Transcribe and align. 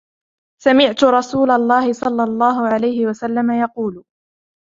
سَمِعْتُ 0.63 1.03
رسولَ 1.03 1.51
اللهِ 1.51 1.93
صَلَّى 1.93 2.23
اللهُ 2.23 2.67
عَلَيْهِ 2.67 3.07
وَسَلَّمَ 3.07 3.51
يقولُ: 3.51 4.03